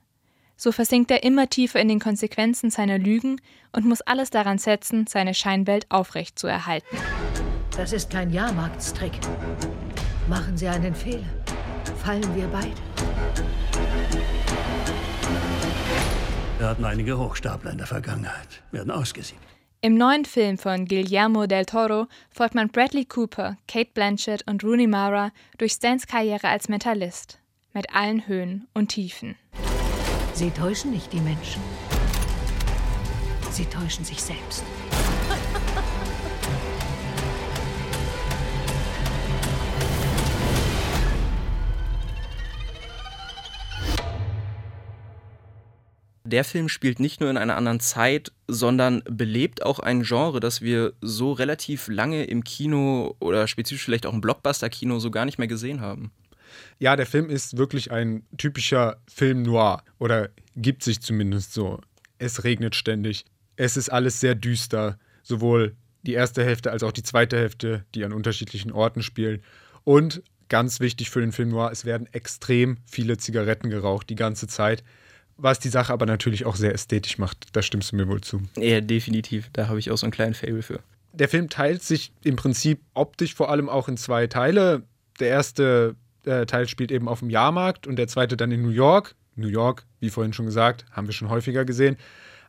So 0.56 0.72
versinkt 0.72 1.12
er 1.12 1.22
immer 1.22 1.48
tiefer 1.48 1.78
in 1.78 1.86
den 1.86 2.00
Konsequenzen 2.00 2.70
seiner 2.70 2.98
Lügen 2.98 3.40
und 3.70 3.84
muss 3.84 4.00
alles 4.00 4.30
daran 4.30 4.58
setzen, 4.58 5.06
seine 5.06 5.34
Scheinwelt 5.34 5.86
aufrecht 5.88 6.36
zu 6.36 6.48
erhalten. 6.48 6.96
Das 7.76 7.92
ist 7.92 8.10
kein 8.10 8.32
Jahrmarktstrick. 8.32 9.12
Machen 10.28 10.56
Sie 10.56 10.66
einen 10.66 10.92
Fehler, 10.92 11.30
fallen 12.02 12.34
wir 12.34 12.48
beide. 12.48 12.74
Wir 16.58 16.66
hatten 16.66 16.84
einige 16.84 17.16
Hochstapler 17.16 17.70
in 17.70 17.78
der 17.78 17.86
Vergangenheit, 17.86 18.64
werden 18.72 18.90
ausgesiebt. 18.90 19.46
Im 19.82 19.96
neuen 19.96 20.26
Film 20.26 20.58
von 20.58 20.84
Guillermo 20.84 21.46
del 21.46 21.64
Toro 21.64 22.06
folgt 22.30 22.54
man 22.54 22.68
Bradley 22.68 23.06
Cooper, 23.06 23.56
Kate 23.66 23.88
Blanchett 23.94 24.46
und 24.46 24.62
Rooney 24.62 24.86
Mara 24.86 25.32
durch 25.56 25.72
Stans 25.72 26.06
Karriere 26.06 26.48
als 26.48 26.68
Mentalist. 26.68 27.38
Mit 27.72 27.86
allen 27.94 28.28
Höhen 28.28 28.68
und 28.74 28.88
Tiefen. 28.88 29.36
Sie 30.34 30.50
täuschen 30.50 30.90
nicht 30.90 31.10
die 31.14 31.20
Menschen. 31.20 31.62
Sie 33.50 33.64
täuschen 33.64 34.04
sich 34.04 34.22
selbst. 34.22 34.64
Der 46.30 46.44
Film 46.44 46.68
spielt 46.68 47.00
nicht 47.00 47.20
nur 47.20 47.30
in 47.30 47.36
einer 47.36 47.56
anderen 47.56 47.80
Zeit, 47.80 48.32
sondern 48.48 49.02
belebt 49.04 49.62
auch 49.62 49.78
ein 49.78 50.02
Genre, 50.02 50.40
das 50.40 50.62
wir 50.62 50.94
so 51.00 51.32
relativ 51.32 51.88
lange 51.88 52.24
im 52.24 52.44
Kino 52.44 53.16
oder 53.20 53.46
spezifisch 53.46 53.84
vielleicht 53.84 54.06
auch 54.06 54.14
im 54.14 54.20
Blockbuster-Kino 54.20 54.98
so 54.98 55.10
gar 55.10 55.24
nicht 55.24 55.38
mehr 55.38 55.48
gesehen 55.48 55.80
haben. 55.80 56.10
Ja, 56.78 56.96
der 56.96 57.06
Film 57.06 57.30
ist 57.30 57.56
wirklich 57.56 57.92
ein 57.92 58.24
typischer 58.36 59.00
Film 59.12 59.42
noir 59.42 59.84
oder 59.98 60.30
gibt 60.56 60.82
sich 60.82 61.00
zumindest 61.00 61.52
so. 61.52 61.80
Es 62.18 62.44
regnet 62.44 62.74
ständig. 62.74 63.24
Es 63.56 63.76
ist 63.76 63.90
alles 63.90 64.20
sehr 64.20 64.34
düster, 64.34 64.98
sowohl 65.22 65.76
die 66.02 66.14
erste 66.14 66.44
Hälfte 66.44 66.70
als 66.70 66.82
auch 66.82 66.92
die 66.92 67.02
zweite 67.02 67.36
Hälfte, 67.36 67.84
die 67.94 68.04
an 68.04 68.12
unterschiedlichen 68.12 68.72
Orten 68.72 69.02
spielen. 69.02 69.42
Und 69.84 70.22
ganz 70.48 70.80
wichtig 70.80 71.10
für 71.10 71.20
den 71.20 71.32
Film 71.32 71.50
noir, 71.50 71.70
es 71.70 71.84
werden 71.84 72.08
extrem 72.12 72.78
viele 72.86 73.18
Zigaretten 73.18 73.70
geraucht 73.70 74.10
die 74.10 74.16
ganze 74.16 74.46
Zeit 74.46 74.82
was 75.42 75.58
die 75.58 75.68
Sache 75.68 75.92
aber 75.92 76.06
natürlich 76.06 76.46
auch 76.46 76.56
sehr 76.56 76.74
ästhetisch 76.74 77.18
macht. 77.18 77.48
Da 77.52 77.62
stimmst 77.62 77.92
du 77.92 77.96
mir 77.96 78.08
wohl 78.08 78.20
zu. 78.20 78.42
Ja, 78.56 78.80
definitiv. 78.80 79.50
Da 79.52 79.68
habe 79.68 79.78
ich 79.78 79.90
auch 79.90 79.96
so 79.96 80.06
einen 80.06 80.12
kleinen 80.12 80.34
Fable 80.34 80.62
für. 80.62 80.80
Der 81.12 81.28
Film 81.28 81.48
teilt 81.48 81.82
sich 81.82 82.12
im 82.22 82.36
Prinzip 82.36 82.80
optisch 82.94 83.34
vor 83.34 83.50
allem 83.50 83.68
auch 83.68 83.88
in 83.88 83.96
zwei 83.96 84.26
Teile. 84.26 84.82
Der 85.18 85.28
erste 85.28 85.96
äh, 86.24 86.46
Teil 86.46 86.68
spielt 86.68 86.92
eben 86.92 87.08
auf 87.08 87.20
dem 87.20 87.30
Jahrmarkt 87.30 87.86
und 87.86 87.96
der 87.96 88.06
zweite 88.06 88.36
dann 88.36 88.52
in 88.52 88.62
New 88.62 88.70
York. 88.70 89.14
New 89.36 89.48
York, 89.48 89.86
wie 90.00 90.10
vorhin 90.10 90.32
schon 90.32 90.46
gesagt, 90.46 90.84
haben 90.92 91.06
wir 91.06 91.14
schon 91.14 91.30
häufiger 91.30 91.64
gesehen. 91.64 91.96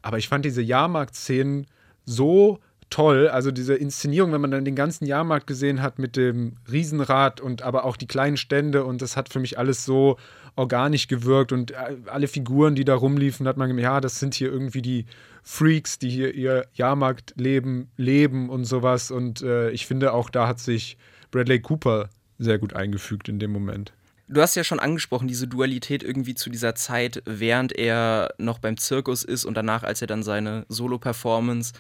Aber 0.02 0.18
ich 0.18 0.28
fand 0.28 0.46
diese 0.46 0.62
Jahrmarkt-Szenen 0.62 1.68
so 2.06 2.60
toll. 2.92 3.28
Also 3.28 3.50
diese 3.50 3.74
Inszenierung, 3.74 4.32
wenn 4.32 4.42
man 4.42 4.52
dann 4.52 4.66
den 4.66 4.76
ganzen 4.76 5.06
Jahrmarkt 5.06 5.48
gesehen 5.48 5.82
hat 5.82 5.98
mit 5.98 6.16
dem 6.16 6.58
Riesenrad 6.72 7.42
und 7.42 7.64
aber 7.64 7.86
auch 7.86 7.98
die 7.98 8.08
kleinen 8.08 8.38
Stände 8.38 8.86
und 8.86 9.02
das 9.02 9.18
hat 9.18 9.30
für 9.30 9.40
mich 9.40 9.58
alles 9.58 9.84
so 9.84 10.18
organisch 10.56 11.08
gewirkt 11.08 11.52
und 11.52 11.72
äh, 11.72 11.98
alle 12.06 12.28
Figuren, 12.28 12.76
die 12.76 12.86
da 12.86 12.96
rumliefen, 12.96 13.48
hat 13.48 13.58
man 13.58 13.70
gemerkt, 13.70 13.84
ja, 13.84 14.02
das 14.02 14.20
sind 14.20 14.36
hier 14.36 14.52
irgendwie 14.52 14.82
die 14.82 15.06
Freaks, 15.44 15.98
die 15.98 16.10
hier 16.10 16.36
ihr 16.36 16.68
Jahrmarktleben 16.74 17.90
leben 17.98 18.50
und 18.50 18.66
sowas. 18.66 19.10
Und 19.10 19.42
äh, 19.42 19.72
ich 19.72 19.88
finde, 19.88 20.14
auch 20.14 20.30
da 20.30 20.48
hat 20.48 20.60
sich 20.60 20.98
Bradley 21.32 21.62
Cooper 21.62 22.10
sehr 22.38 22.60
gut 22.60 22.74
eingefügt 22.74 23.30
in 23.30 23.40
dem 23.40 23.52
Moment. 23.52 23.94
Du 24.28 24.42
hast 24.42 24.56
ja 24.56 24.64
schon 24.64 24.80
angesprochen, 24.80 25.28
diese 25.28 25.48
Dualität 25.48 26.04
irgendwie 26.04 26.36
zu 26.36 26.50
dieser 26.50 26.74
Zeit, 26.74 27.22
während 27.26 27.74
er 27.74 28.34
noch 28.38 28.60
beim 28.60 28.78
Zirkus 28.78 29.24
ist 29.24 29.44
und 29.44 29.56
danach, 29.56 29.84
als 29.84 30.02
er 30.02 30.08
dann 30.08 30.24
seine 30.24 30.66
Solo-Performance 30.70 31.74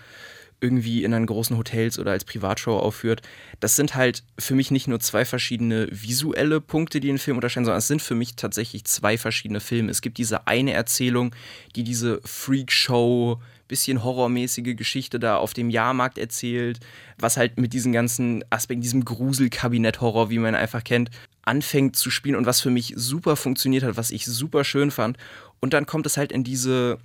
irgendwie 0.61 1.03
in 1.03 1.13
einen 1.13 1.25
großen 1.25 1.57
Hotels 1.57 1.99
oder 1.99 2.11
als 2.11 2.23
Privatshow 2.23 2.77
aufführt. 2.77 3.21
Das 3.59 3.75
sind 3.75 3.95
halt 3.95 4.23
für 4.39 4.55
mich 4.55 4.71
nicht 4.71 4.87
nur 4.87 4.99
zwei 4.99 5.25
verschiedene 5.25 5.87
visuelle 5.91 6.61
Punkte, 6.61 6.99
die 6.99 7.07
den 7.07 7.17
Film 7.17 7.37
unterscheiden, 7.37 7.65
sondern 7.65 7.79
es 7.79 7.87
sind 7.87 8.01
für 8.01 8.15
mich 8.15 8.35
tatsächlich 8.35 8.85
zwei 8.85 9.17
verschiedene 9.17 9.59
Filme. 9.59 9.91
Es 9.91 10.01
gibt 10.01 10.17
diese 10.17 10.47
eine 10.47 10.73
Erzählung, 10.73 11.35
die 11.75 11.83
diese 11.83 12.21
Freakshow 12.23 13.39
bisschen 13.71 14.03
horrormäßige 14.03 14.75
Geschichte 14.75 15.17
da 15.17 15.37
auf 15.37 15.53
dem 15.53 15.69
Jahrmarkt 15.69 16.17
erzählt, 16.17 16.81
was 17.17 17.37
halt 17.37 17.57
mit 17.57 17.71
diesen 17.71 17.93
ganzen 17.93 18.43
Aspekten, 18.49 18.81
diesem 18.81 19.05
Gruselkabinett-Horror, 19.05 20.29
wie 20.29 20.39
man 20.39 20.55
einfach 20.55 20.83
kennt, 20.83 21.09
anfängt 21.43 21.95
zu 21.95 22.11
spielen 22.11 22.35
und 22.35 22.45
was 22.45 22.59
für 22.59 22.69
mich 22.69 22.93
super 22.97 23.37
funktioniert 23.37 23.83
hat, 23.83 23.95
was 23.95 24.11
ich 24.11 24.25
super 24.25 24.65
schön 24.65 24.91
fand. 24.91 25.17
Und 25.61 25.73
dann 25.73 25.85
kommt 25.85 26.05
es 26.05 26.17
halt 26.17 26.33
in 26.33 26.43
diese 26.43 26.97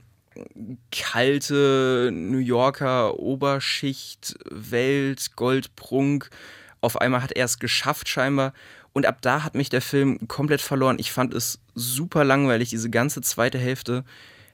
kalte 0.93 2.11
New 2.13 2.39
Yorker 2.39 3.19
Oberschicht, 3.19 4.37
Welt, 4.51 5.37
Goldprunk. 5.37 6.31
Auf 6.81 7.01
einmal 7.01 7.23
hat 7.23 7.33
er 7.33 7.45
es 7.45 7.59
geschafft, 7.59 8.09
scheinbar. 8.09 8.53
Und 8.93 9.07
ab 9.07 9.19
da 9.21 9.45
hat 9.45 9.55
mich 9.55 9.69
der 9.69 9.83
Film 9.83 10.27
komplett 10.27 10.63
verloren. 10.63 10.99
Ich 10.99 11.13
fand 11.13 11.35
es 11.35 11.59
super 11.75 12.25
langweilig, 12.25 12.71
diese 12.71 12.89
ganze 12.89 13.21
zweite 13.21 13.59
Hälfte. 13.59 14.05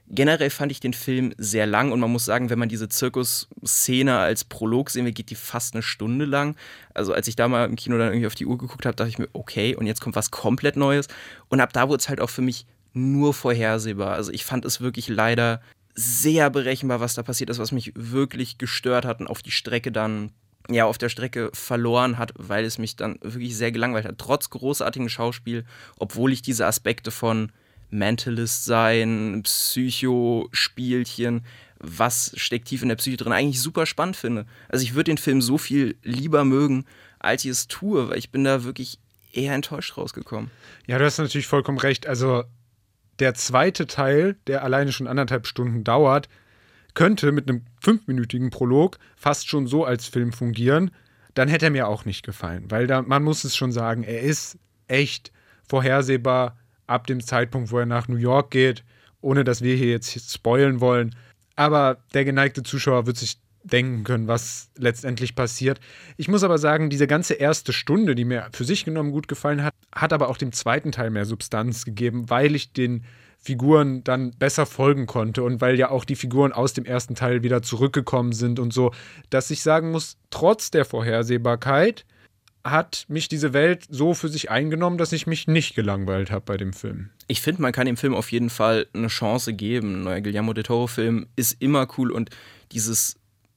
Generell 0.09 0.51
fand 0.51 0.73
ich 0.73 0.81
den 0.81 0.93
Film 0.93 1.33
sehr 1.39 1.67
lang 1.67 1.93
und 1.93 2.01
man 2.01 2.11
muss 2.11 2.25
sagen, 2.25 2.51
wenn 2.51 2.59
man 2.59 2.69
diese 2.69 2.89
Zirkusszene 2.89 4.19
als 4.19 4.45
Prolog 4.45 4.91
sehen 4.91 5.05
will, 5.05 5.13
geht 5.13 5.31
die 5.31 5.37
fast 5.37 5.75
eine 5.75 5.83
Stunde 5.83 6.25
lang. 6.25 6.57
Also 6.93 7.15
als 7.15 7.29
ich 7.29 7.37
da 7.37 7.49
mal 7.49 7.65
im 7.65 7.77
Kino 7.77 7.97
dann 7.97 8.09
irgendwie 8.09 8.27
auf 8.27 8.35
die 8.35 8.47
Uhr 8.47 8.59
geguckt 8.59 8.85
habe, 8.85 8.97
dachte 8.97 9.11
ich 9.11 9.19
mir, 9.19 9.29
okay, 9.33 9.77
und 9.77 9.87
jetzt 9.87 10.01
kommt 10.01 10.17
was 10.17 10.31
komplett 10.31 10.77
Neues. 10.77 11.07
Und 11.49 11.61
ab 11.61 11.73
da 11.73 11.89
wurde 11.89 12.01
es 12.01 12.09
halt 12.09 12.21
auch 12.21 12.31
für 12.31 12.43
mich 12.43 12.67
nur 12.93 13.35
vorhersehbar. 13.35 14.15
Also 14.15 14.33
ich 14.33 14.45
fand 14.45 14.65
es 14.65 14.81
wirklich 14.81 15.09
leider 15.09 15.61
sehr 15.95 16.51
berechenbar, 16.51 17.01
was 17.01 17.15
da 17.15 17.23
passiert 17.23 17.51
ist, 17.51 17.59
was 17.59 17.73
mich 17.73 17.93
wirklich 17.95 18.59
gestört 18.59 19.05
hat 19.05 19.21
und 19.21 19.27
auf 19.27 19.43
die 19.43 19.51
Strecke 19.51 19.93
dann 19.93 20.31
ja 20.71 20.85
auf 20.85 20.99
der 20.99 21.09
Strecke 21.09 21.51
verloren 21.53 22.19
hat, 22.19 22.33
weil 22.37 22.65
es 22.65 22.79
mich 22.79 22.97
dann 22.97 23.19
wirklich 23.21 23.57
sehr 23.57 23.73
gelangweilt 23.73 24.07
hat. 24.07 24.19
Trotz 24.19 24.51
großartigem 24.51 25.09
Schauspiel, 25.09 25.65
obwohl 25.99 26.33
ich 26.33 26.43
diese 26.43 26.67
Aspekte 26.67 27.11
von 27.11 27.51
Mentalist 27.91 28.65
sein, 28.65 29.43
Psychospielchen, 29.43 31.45
was 31.79 32.33
steckt 32.37 32.69
tief 32.69 32.83
in 32.83 32.89
der 32.89 32.97
Psyche 32.97 33.17
drin, 33.17 33.33
eigentlich 33.33 33.61
super 33.61 33.87
spannend 33.87 34.17
finde. 34.17 34.47
Also 34.69 34.85
ich 34.85 34.95
würde 34.95 35.11
den 35.11 35.19
Film 35.19 35.43
so 35.43 35.59
viel 35.59 35.97
lieber 36.03 36.45
mögen, 36.45 36.85
als 37.19 37.45
ich 37.45 37.51
es 37.51 37.67
tue, 37.67 38.09
weil 38.09 38.19
ich 38.19 38.31
bin 38.31 38.45
da 38.45 38.65
wirklich 38.65 38.99
eher 39.33 39.55
enttäuscht 39.55 39.97
rausgekommen. 39.97 40.51
Ja, 40.87 40.99
du 40.99 41.05
hast 41.05 41.19
natürlich 41.19 41.47
vollkommen 41.47 41.79
recht. 41.79 42.07
Also 42.07 42.45
der 43.23 43.35
zweite 43.35 43.87
Teil, 43.87 44.35
der 44.49 44.65
alleine 44.65 44.91
schon 44.91 45.07
anderthalb 45.07 45.47
Stunden 45.47 45.85
dauert, 45.85 46.29
könnte 46.95 47.31
mit 47.31 47.49
einem 47.49 47.65
fünfminütigen 47.81 48.51
Prolog 48.51 48.99
fast 49.17 49.49
schon 49.49 49.69
so 49.69 49.85
als 49.85 50.09
Film 50.09 50.33
fungieren. 50.33 50.91
Dann 51.35 51.47
hätte 51.49 51.67
er 51.67 51.71
mir 51.71 51.87
auch 51.87 52.05
nicht 52.05 52.25
gefallen, 52.27 52.65
weil 52.69 52.89
da, 52.89 53.01
man 53.01 53.23
muss 53.23 53.45
es 53.45 53.57
schon 53.57 53.71
sagen, 53.71 54.03
er 54.03 54.23
ist 54.23 54.59
echt 54.89 55.31
vorhersehbar, 55.69 56.59
ab 56.89 57.07
dem 57.07 57.23
Zeitpunkt, 57.23 57.71
wo 57.71 57.79
er 57.79 57.87
nach 57.87 58.09
New 58.09 58.17
York 58.17 58.51
geht, 58.51 58.83
ohne 59.21 59.45
dass 59.45 59.63
wir 59.63 59.77
hier 59.77 59.91
jetzt 59.91 60.33
spoilen 60.33 60.81
wollen. 60.81 61.15
Aber 61.55 62.03
der 62.15 62.25
geneigte 62.25 62.65
Zuschauer 62.65 63.07
wird 63.07 63.19
sich 63.19 63.39
denken 63.65 64.05
können, 64.05 64.29
was 64.29 64.71
letztendlich 64.77 65.35
passiert. 65.35 65.81
Ich 66.17 66.29
muss 66.29 66.43
aber 66.43 66.59
sagen, 66.59 66.91
diese 66.91 67.07
ganze 67.07 67.35
erste 67.35 67.73
Stunde, 67.73 68.15
die 68.15 68.25
mir 68.25 68.49
für 68.53 68.65
sich 68.65 68.85
genommen 68.85 69.13
gut 69.13 69.29
gefallen 69.29 69.63
hat, 69.63 69.75
hat 69.95 70.13
aber 70.13 70.29
auch 70.29 70.37
dem 70.37 70.53
zweiten 70.53 70.93
Teil 70.93 71.11
mehr 71.11 71.27
Substanz 71.27 71.85
gegeben, 71.85 72.29
weil 72.29 72.55
ich 72.55 72.73
den 72.73 73.05
Figuren 73.39 74.05
dann 74.05 74.31
besser 74.39 74.67
folgen 74.67 75.07
konnte 75.07 75.43
und 75.43 75.61
weil 75.61 75.77
ja 75.77 75.91
auch 75.91 76.05
die 76.05 76.15
Figuren 76.15 76.53
aus 76.53 76.75
dem 76.75 76.85
ersten 76.85 77.17
Teil 77.17 77.43
wieder 77.43 77.63
zurückgekommen 77.63 78.33
sind 78.33 78.61
und 78.61 78.73
so, 78.73 78.93
dass 79.31 79.51
ich 79.51 79.63
sagen 79.63 79.91
muss, 79.91 80.17
trotz 80.31 80.71
der 80.71 80.85
Vorhersehbarkeit 80.85 82.05
hat 82.65 83.07
mich 83.09 83.29
diese 83.29 83.53
Welt 83.53 83.87
so 83.91 84.15
für 84.15 84.29
sich 84.29 84.51
eingenommen, 84.51 84.97
dass 84.97 85.13
ich 85.13 85.27
mich 85.27 85.49
nicht 85.49 85.75
gelangweilt 85.75 86.31
habe 86.31 86.45
bei 86.45 86.57
dem 86.57 86.73
Film. 86.73 87.11
Ich 87.27 87.41
finde, 87.41 87.63
man 87.63 87.73
kann 87.73 87.87
dem 87.87 87.97
Film 87.97 88.15
auf 88.15 88.31
jeden 88.31 88.51
Fall 88.51 88.87
eine 88.95 89.09
Chance 89.09 89.55
geben. 89.55 89.97
Ein 89.97 90.03
neuer 90.05 90.21
Guillermo 90.21 90.53
del 90.53 90.63
Toro-Film 90.63 91.27
ist 91.35 91.61
immer 91.61 91.89
cool 91.99 92.13
und 92.13 92.31
dieses 92.71 93.17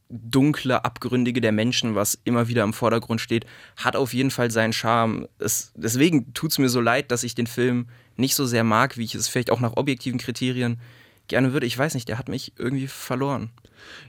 dunkle, 0.09 0.85
abgründige 0.85 1.41
der 1.41 1.51
Menschen, 1.51 1.95
was 1.95 2.19
immer 2.23 2.47
wieder 2.47 2.63
im 2.63 2.73
Vordergrund 2.73 3.21
steht, 3.21 3.45
hat 3.77 3.95
auf 3.95 4.13
jeden 4.13 4.31
Fall 4.31 4.51
seinen 4.51 4.73
Charme. 4.73 5.27
Es, 5.39 5.71
deswegen 5.75 6.33
tut 6.33 6.51
es 6.51 6.57
mir 6.57 6.69
so 6.69 6.81
leid, 6.81 7.11
dass 7.11 7.23
ich 7.23 7.35
den 7.35 7.47
Film 7.47 7.87
nicht 8.15 8.35
so 8.35 8.45
sehr 8.45 8.63
mag, 8.63 8.97
wie 8.97 9.03
ich 9.03 9.15
es 9.15 9.27
vielleicht 9.27 9.51
auch 9.51 9.59
nach 9.59 9.77
objektiven 9.77 10.19
Kriterien 10.19 10.79
gerne 11.27 11.53
würde. 11.53 11.65
Ich 11.65 11.77
weiß 11.77 11.95
nicht, 11.95 12.07
der 12.07 12.17
hat 12.17 12.29
mich 12.29 12.53
irgendwie 12.57 12.87
verloren. 12.87 13.49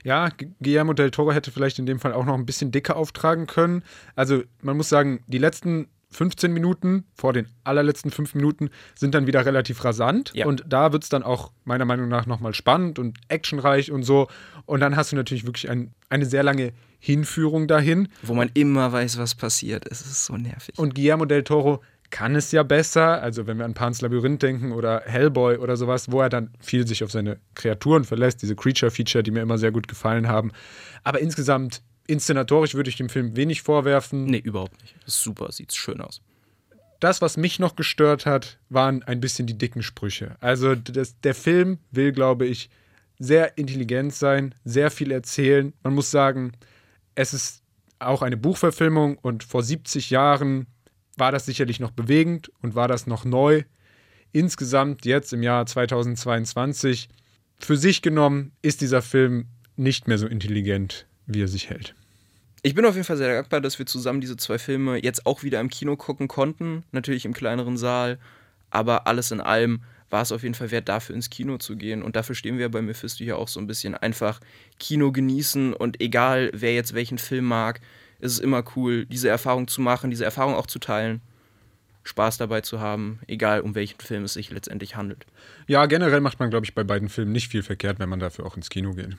Ja, 0.03 0.29
Guillermo 0.61 0.93
del 0.93 1.11
Toro 1.11 1.31
hätte 1.31 1.51
vielleicht 1.51 1.79
in 1.79 1.85
dem 1.85 1.99
Fall 1.99 2.13
auch 2.13 2.25
noch 2.25 2.35
ein 2.35 2.45
bisschen 2.45 2.71
dicker 2.71 2.95
auftragen 2.95 3.47
können. 3.47 3.83
Also 4.15 4.43
man 4.61 4.77
muss 4.77 4.89
sagen, 4.89 5.23
die 5.27 5.37
letzten 5.37 5.87
15 6.09 6.53
Minuten 6.53 7.05
vor 7.13 7.33
den 7.33 7.47
allerletzten 7.63 8.11
fünf 8.11 8.33
Minuten 8.33 8.69
sind 8.95 9.13
dann 9.13 9.27
wieder 9.27 9.45
relativ 9.45 9.83
rasant. 9.83 10.31
Ja. 10.33 10.45
Und 10.45 10.63
da 10.67 10.93
wird 10.93 11.03
es 11.03 11.09
dann 11.09 11.23
auch 11.23 11.51
meiner 11.65 11.85
Meinung 11.85 12.07
nach 12.07 12.25
nochmal 12.25 12.53
spannend 12.53 12.97
und 12.97 13.17
actionreich 13.27 13.91
und 13.91 14.03
so. 14.03 14.27
Und 14.65 14.79
dann 14.79 14.95
hast 14.95 15.11
du 15.11 15.15
natürlich 15.15 15.45
wirklich 15.45 15.69
ein, 15.69 15.93
eine 16.09 16.25
sehr 16.25 16.43
lange 16.43 16.73
Hinführung 16.99 17.67
dahin. 17.67 18.07
Wo 18.23 18.33
man 18.33 18.49
immer 18.53 18.91
weiß, 18.91 19.17
was 19.17 19.35
passiert. 19.35 19.85
Es 19.89 20.01
ist 20.01 20.25
so 20.25 20.37
nervig. 20.37 20.77
Und 20.77 20.95
Guillermo 20.95 21.25
del 21.25 21.43
Toro 21.43 21.81
kann 22.09 22.35
es 22.35 22.51
ja 22.51 22.63
besser. 22.63 23.21
Also 23.21 23.47
wenn 23.47 23.57
wir 23.57 23.65
an 23.65 23.73
Pans 23.73 24.01
Labyrinth 24.01 24.41
denken 24.41 24.71
oder 24.71 25.01
Hellboy 25.05 25.57
oder 25.57 25.75
sowas, 25.75 26.11
wo 26.11 26.21
er 26.21 26.29
dann 26.29 26.51
viel 26.59 26.87
sich 26.87 27.03
auf 27.03 27.11
seine 27.11 27.39
Kreaturen 27.55 28.05
verlässt, 28.05 28.41
diese 28.41 28.55
Creature-Feature, 28.55 29.23
die 29.23 29.31
mir 29.31 29.41
immer 29.41 29.57
sehr 29.57 29.71
gut 29.71 29.87
gefallen 29.87 30.27
haben. 30.27 30.51
Aber 31.03 31.19
insgesamt, 31.19 31.81
inszenatorisch 32.07 32.75
würde 32.75 32.89
ich 32.89 32.95
dem 32.95 33.09
Film 33.09 33.35
wenig 33.35 33.61
vorwerfen. 33.61 34.25
Nee, 34.25 34.39
überhaupt 34.39 34.81
nicht. 34.81 34.95
Ist 35.05 35.21
super, 35.21 35.51
sieht 35.51 35.73
schön 35.73 36.01
aus. 36.01 36.21
Das, 36.99 37.21
was 37.21 37.37
mich 37.37 37.59
noch 37.59 37.75
gestört 37.75 38.25
hat, 38.25 38.57
waren 38.69 39.03
ein 39.03 39.19
bisschen 39.19 39.45
die 39.45 39.57
dicken 39.57 39.83
Sprüche. 39.83 40.35
Also 40.39 40.73
das, 40.73 41.19
der 41.21 41.35
Film 41.35 41.77
will, 41.91 42.11
glaube 42.11 42.47
ich, 42.47 42.69
sehr 43.19 43.57
intelligent 43.57 44.13
sein, 44.13 44.55
sehr 44.63 44.89
viel 44.89 45.11
erzählen. 45.11 45.73
Man 45.83 45.93
muss 45.93 46.09
sagen, 46.09 46.53
es 47.15 47.33
ist 47.33 47.63
auch 47.99 48.21
eine 48.21 48.37
Buchverfilmung 48.37 49.17
und 49.17 49.43
vor 49.43 49.63
70 49.63 50.09
Jahren 50.09 50.67
war 51.17 51.31
das 51.31 51.45
sicherlich 51.45 51.79
noch 51.79 51.91
bewegend 51.91 52.51
und 52.61 52.75
war 52.75 52.87
das 52.87 53.07
noch 53.07 53.25
neu. 53.25 53.63
Insgesamt 54.31 55.05
jetzt 55.05 55.33
im 55.33 55.41
Jahr 55.41 55.65
2022 55.65 57.09
für 57.59 57.77
sich 57.77 58.01
genommen 58.01 58.51
ist 58.61 58.81
dieser 58.81 59.01
Film 59.01 59.47
nicht 59.75 60.07
mehr 60.07 60.17
so 60.17 60.27
intelligent, 60.27 61.07
wie 61.25 61.41
er 61.41 61.47
sich 61.47 61.69
hält. 61.69 61.95
Ich 62.67 62.75
bin 62.75 62.83
auf 62.83 62.95
jeden 62.95 63.05
Fall 63.05 63.15
sehr 63.15 63.33
dankbar, 63.33 63.61
dass 63.61 63.79
wir 63.79 63.85
zusammen 63.85 64.19
diese 64.19 64.35
zwei 64.35 64.57
Filme 64.57 65.01
jetzt 65.01 65.25
auch 65.25 65.41
wieder 65.41 65.61
im 65.61 65.69
Kino 65.69 65.95
gucken 65.95 66.27
konnten. 66.27 66.83
Natürlich 66.91 67.23
im 67.23 67.31
kleineren 67.31 67.77
Saal, 67.77 68.19
aber 68.71 69.07
alles 69.07 69.31
in 69.31 69.39
allem 69.39 69.83
war 70.09 70.21
es 70.21 70.33
auf 70.33 70.43
jeden 70.43 70.53
Fall 70.53 70.69
wert, 70.69 70.89
dafür 70.89 71.15
ins 71.15 71.29
Kino 71.29 71.59
zu 71.59 71.77
gehen. 71.77 72.03
Und 72.03 72.17
dafür 72.17 72.35
stehen 72.35 72.57
wir 72.57 72.67
bei 72.67 72.81
Mephisto 72.81 73.23
hier 73.23 73.37
auch 73.37 73.47
so 73.47 73.61
ein 73.61 73.67
bisschen. 73.67 73.95
Einfach 73.95 74.41
Kino 74.79 75.13
genießen 75.13 75.71
und 75.75 76.01
egal, 76.01 76.51
wer 76.53 76.75
jetzt 76.75 76.93
welchen 76.93 77.19
Film 77.19 77.45
mag, 77.45 77.79
ist 78.19 78.33
es 78.33 78.39
immer 78.39 78.65
cool, 78.75 79.05
diese 79.05 79.29
Erfahrung 79.29 79.69
zu 79.69 79.79
machen, 79.79 80.09
diese 80.09 80.25
Erfahrung 80.25 80.53
auch 80.53 80.67
zu 80.67 80.79
teilen. 80.79 81.21
Spaß 82.03 82.37
dabei 82.37 82.59
zu 82.59 82.81
haben, 82.81 83.21
egal 83.27 83.61
um 83.61 83.75
welchen 83.75 84.01
Film 84.01 84.25
es 84.25 84.33
sich 84.33 84.51
letztendlich 84.51 84.97
handelt. 84.97 85.25
Ja, 85.67 85.85
generell 85.85 86.19
macht 86.19 86.41
man, 86.41 86.49
glaube 86.49 86.65
ich, 86.65 86.75
bei 86.75 86.83
beiden 86.83 87.07
Filmen 87.07 87.31
nicht 87.31 87.47
viel 87.47 87.63
verkehrt, 87.63 87.99
wenn 87.99 88.09
man 88.09 88.19
dafür 88.19 88.45
auch 88.45 88.57
ins 88.57 88.69
Kino 88.69 88.91
geht. 88.91 89.15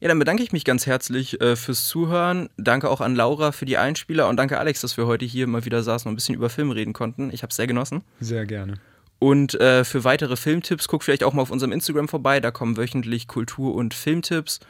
Ja, 0.00 0.06
dann 0.06 0.18
bedanke 0.18 0.42
ich 0.44 0.52
mich 0.52 0.64
ganz 0.64 0.86
herzlich 0.86 1.40
äh, 1.40 1.56
fürs 1.56 1.86
Zuhören. 1.86 2.48
Danke 2.56 2.88
auch 2.88 3.00
an 3.00 3.16
Laura 3.16 3.50
für 3.50 3.64
die 3.64 3.78
Einspieler 3.78 4.28
und 4.28 4.36
danke 4.36 4.58
Alex, 4.58 4.80
dass 4.80 4.96
wir 4.96 5.06
heute 5.06 5.24
hier 5.24 5.46
mal 5.48 5.64
wieder 5.64 5.82
saßen 5.82 6.08
und 6.08 6.12
ein 6.12 6.16
bisschen 6.16 6.36
über 6.36 6.50
Filme 6.50 6.76
reden 6.76 6.92
konnten. 6.92 7.30
Ich 7.32 7.42
habe 7.42 7.50
es 7.50 7.56
sehr 7.56 7.66
genossen. 7.66 8.02
Sehr 8.20 8.46
gerne. 8.46 8.74
Und 9.18 9.60
äh, 9.60 9.84
für 9.84 10.04
weitere 10.04 10.36
Filmtipps 10.36 10.86
guckt 10.86 11.02
vielleicht 11.02 11.24
auch 11.24 11.32
mal 11.32 11.42
auf 11.42 11.50
unserem 11.50 11.72
Instagram 11.72 12.06
vorbei. 12.06 12.38
Da 12.38 12.52
kommen 12.52 12.76
wöchentlich 12.76 13.26
Kultur- 13.26 13.74
und 13.74 13.92
Filmtipps 13.92 14.60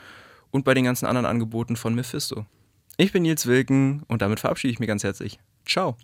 und 0.51 0.65
bei 0.65 0.73
den 0.73 0.85
ganzen 0.85 1.05
anderen 1.05 1.27
Angeboten 1.27 1.77
von 1.77 1.95
Mephisto. 1.95 2.47
Ich 2.97 3.13
bin 3.13 3.23
Nils 3.23 3.47
Wilken 3.47 4.05
und 4.09 4.23
damit 4.23 4.41
verabschiede 4.41 4.73
ich 4.73 4.79
mich 4.79 4.89
ganz 4.89 5.05
herzlich. 5.05 5.39
Ciao. 5.67 5.97